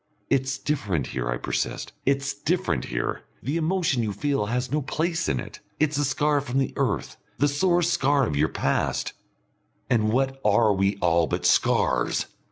"It's 0.31 0.57
different 0.57 1.05
here," 1.13 1.29
I 1.29 1.37
persist. 1.37 1.93
"It's 2.07 2.33
different 2.33 2.85
here. 2.85 3.21
The 3.43 3.55
emotion 3.57 4.01
you 4.01 4.13
feel 4.13 4.47
has 4.47 4.71
no 4.71 4.81
place 4.81 5.29
in 5.29 5.39
it. 5.39 5.59
It's 5.79 5.95
a 5.95 6.03
scar 6.05 6.41
from 6.41 6.57
the 6.57 6.73
earth 6.75 7.17
the 7.37 7.47
sore 7.47 7.83
scar 7.83 8.25
of 8.25 8.35
your 8.35 8.49
past" 8.49 9.13
"And 9.91 10.09
what 10.11 10.41
are 10.43 10.73
we 10.73 10.97
all 11.01 11.27
but 11.27 11.45
scars? 11.45 12.25